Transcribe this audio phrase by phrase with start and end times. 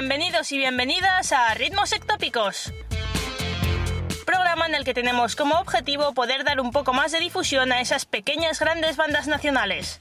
[0.00, 2.72] Bienvenidos y bienvenidas a Ritmos Ectópicos.
[4.24, 7.82] Programa en el que tenemos como objetivo poder dar un poco más de difusión a
[7.82, 10.00] esas pequeñas grandes bandas nacionales.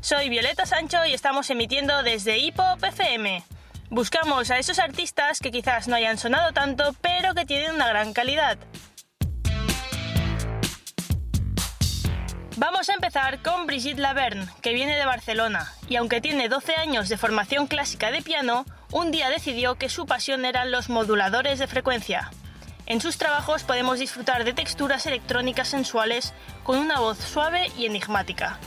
[0.00, 3.42] Soy Violeta Sancho y estamos emitiendo desde Hipop FM.
[3.90, 8.12] Buscamos a esos artistas que quizás no hayan sonado tanto, pero que tienen una gran
[8.12, 8.58] calidad.
[12.60, 17.08] Vamos a empezar con Brigitte Laverne, que viene de Barcelona, y aunque tiene 12 años
[17.08, 21.66] de formación clásica de piano, un día decidió que su pasión eran los moduladores de
[21.66, 22.30] frecuencia.
[22.84, 28.58] En sus trabajos podemos disfrutar de texturas electrónicas sensuales con una voz suave y enigmática.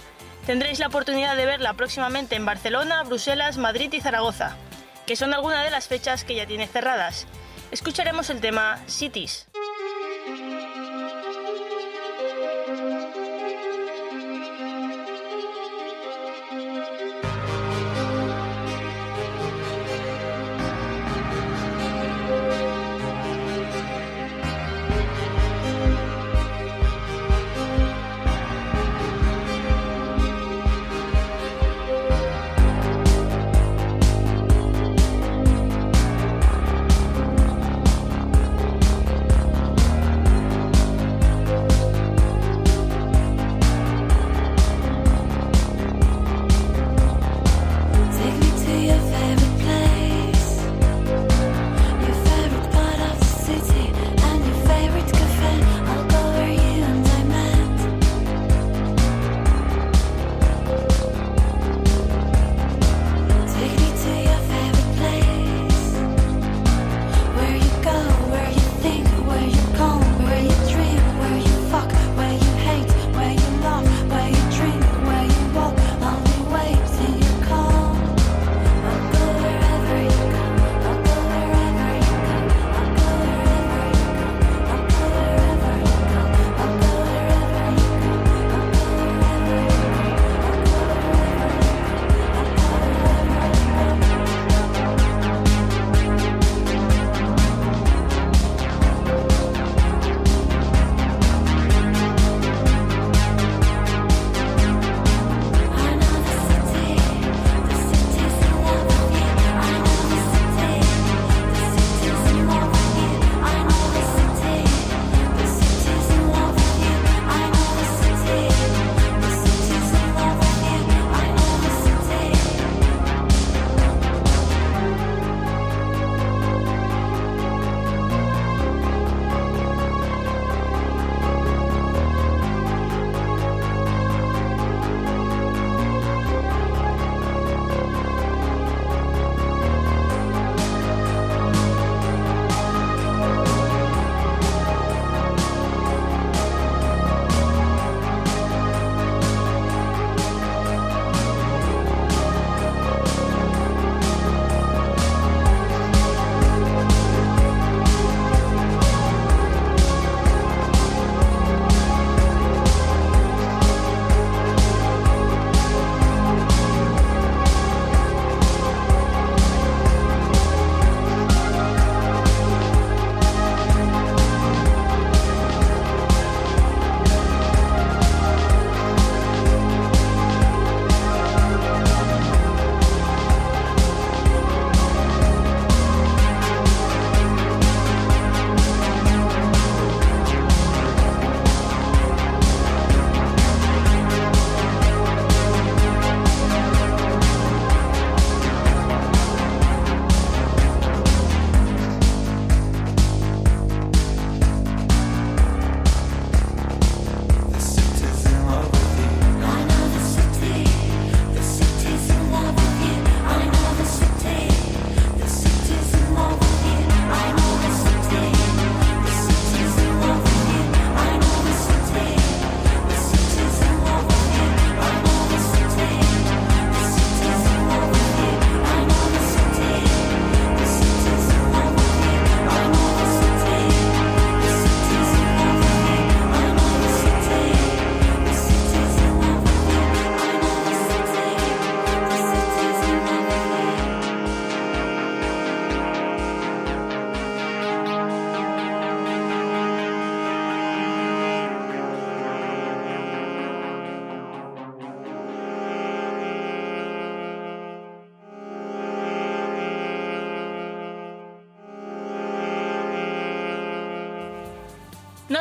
[0.47, 4.57] Tendréis la oportunidad de verla próximamente en Barcelona, Bruselas, Madrid y Zaragoza,
[5.05, 7.27] que son algunas de las fechas que ya tiene cerradas.
[7.69, 9.47] Escucharemos el tema Cities.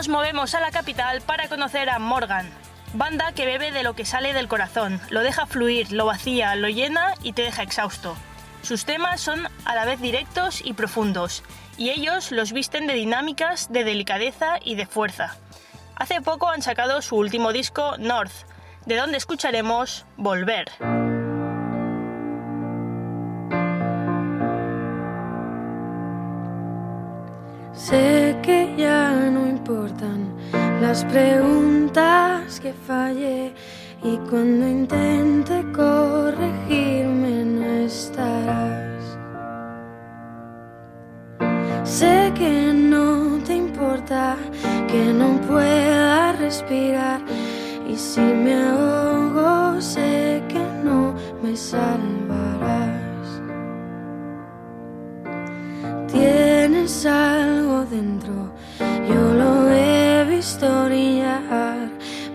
[0.03, 2.51] Nos movemos a la capital para conocer a Morgan,
[2.93, 6.69] banda que bebe de lo que sale del corazón, lo deja fluir, lo vacía, lo
[6.69, 8.17] llena y te deja exhausto.
[8.63, 11.45] Sus temas son a la vez directos y profundos,
[11.79, 15.37] y ellos los visten de dinámicas, de delicadeza y de fuerza.
[15.95, 18.33] Hace poco han sacado su último disco, North,
[18.87, 20.73] de donde escucharemos Volver.
[27.73, 28.62] Sé que
[30.83, 33.55] las preguntas que fallé
[34.03, 39.03] y cuando intente corregirme no estarás.
[41.85, 44.37] Sé que no te importa
[44.91, 47.21] que no pueda respirar
[47.89, 53.29] y si me ahogo sé que no me salvarás.
[56.09, 58.32] Tienes algo dentro,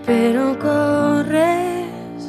[0.08, 2.22] pero corres.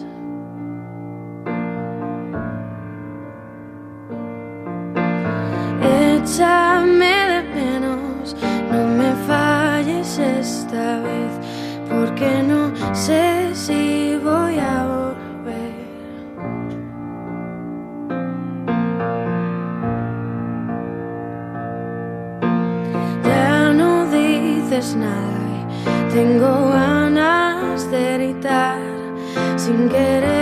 [5.82, 8.36] Échame de menos,
[8.70, 11.32] no me falles esta vez,
[11.90, 12.62] porque no
[12.94, 15.80] sé si voy a volver.
[23.24, 27.09] Ya no dices nada y tengo ganas.
[29.70, 30.39] Sin querer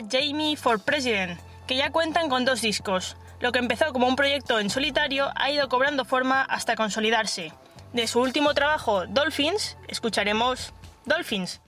[0.00, 3.16] Jamie for President, que ya cuentan con dos discos.
[3.40, 7.52] Lo que empezó como un proyecto en solitario ha ido cobrando forma hasta consolidarse.
[7.92, 10.72] De su último trabajo, Dolphins, escucharemos
[11.04, 11.60] Dolphins.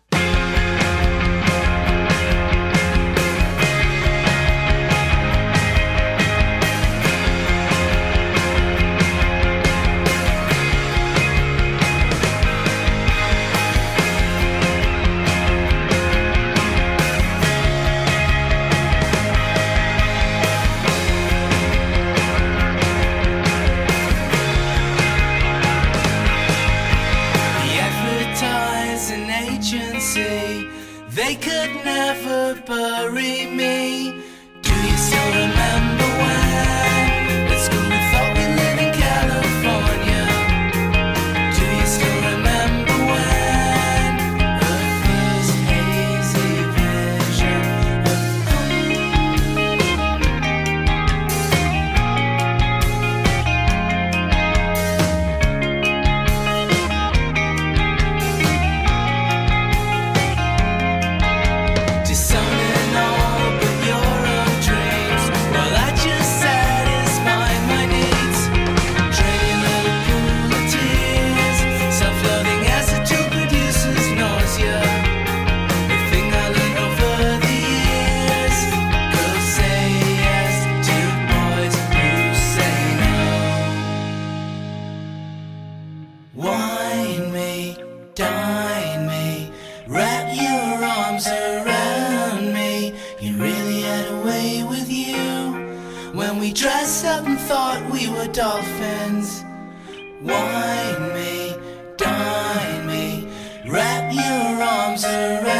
[105.04, 105.57] Arms around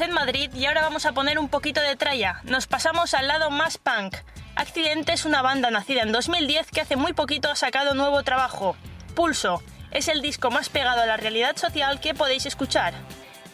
[0.00, 2.40] en Madrid y ahora vamos a poner un poquito de tralla.
[2.44, 4.16] Nos pasamos al lado más punk.
[4.54, 8.76] Accidente es una banda nacida en 2010 que hace muy poquito ha sacado nuevo trabajo.
[9.14, 9.62] Pulso.
[9.90, 12.94] Es el disco más pegado a la realidad social que podéis escuchar.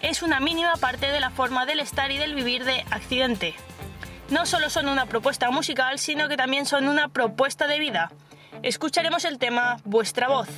[0.03, 3.55] Es una mínima parte de la forma del estar y del vivir de Accidente.
[4.31, 8.11] No solo son una propuesta musical, sino que también son una propuesta de vida.
[8.63, 10.49] Escucharemos el tema Vuestra voz.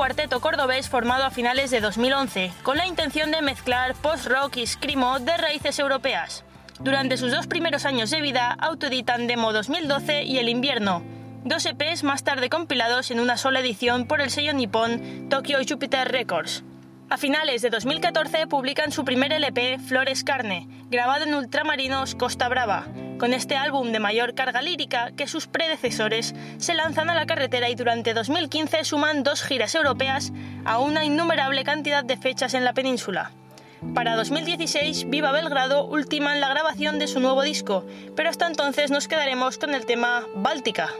[0.00, 5.18] Cuarteto cordobés formado a finales de 2011, con la intención de mezclar post-rock y screamo
[5.18, 6.42] de raíces europeas.
[6.78, 11.02] Durante sus dos primeros años de vida autoeditan Demo 2012 y El Invierno,
[11.44, 16.10] dos EPs más tarde compilados en una sola edición por el sello nipón Tokyo Jupiter
[16.10, 16.64] Records.
[17.12, 22.86] A finales de 2014 publican su primer LP, Flores Carne, grabado en Ultramarinos Costa Brava,
[23.18, 27.68] con este álbum de mayor carga lírica que sus predecesores se lanzan a la carretera
[27.68, 30.32] y durante 2015 suman dos giras europeas
[30.64, 33.32] a una innumerable cantidad de fechas en la península.
[33.92, 37.84] Para 2016, Viva Belgrado ultiman la grabación de su nuevo disco,
[38.14, 40.90] pero hasta entonces nos quedaremos con el tema Báltica.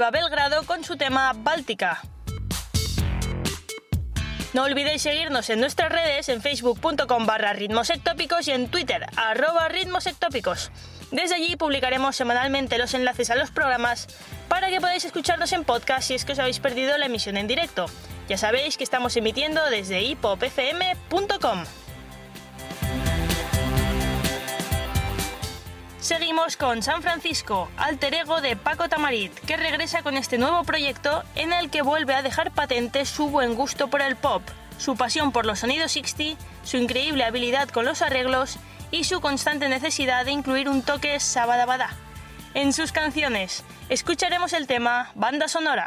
[0.00, 2.00] Viva Belgrado con su tema Báltica.
[4.54, 10.70] No olvidéis seguirnos en nuestras redes en facebook.com barra ritmosectópicos y en twitter arroba ritmosectópicos.
[11.10, 14.06] Desde allí publicaremos semanalmente los enlaces a los programas
[14.48, 17.46] para que podáis escucharlos en podcast si es que os habéis perdido la emisión en
[17.46, 17.84] directo.
[18.26, 21.64] Ya sabéis que estamos emitiendo desde hipopfm.com.
[26.00, 31.22] Seguimos con San Francisco, alter ego de Paco Tamarit, que regresa con este nuevo proyecto
[31.34, 34.42] en el que vuelve a dejar patente su buen gusto por el pop,
[34.78, 38.58] su pasión por los sonidos 60, su increíble habilidad con los arreglos
[38.90, 41.90] y su constante necesidad de incluir un toque sabadabada.
[42.54, 45.86] En sus canciones, escucharemos el tema Banda Sonora.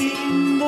[0.00, 0.58] Sin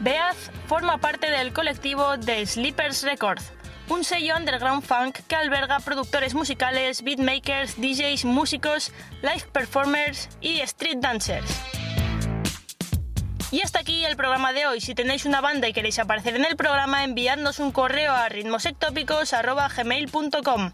[0.00, 3.52] Beaz forma parte del colectivo The Sleepers Records,
[3.88, 10.98] un sello underground funk que alberga productores musicales, beatmakers, DJs, músicos, live performers y street
[10.98, 11.50] dancers.
[13.50, 14.80] Y hasta aquí el programa de hoy.
[14.80, 20.72] Si tenéis una banda y queréis aparecer en el programa, enviadnos un correo a ritmosectópicos.gmail.com.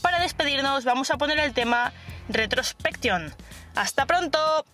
[0.00, 1.92] Para despedirnos vamos a poner el tema
[2.28, 3.32] Retrospection.
[3.74, 4.64] ¡Hasta pronto!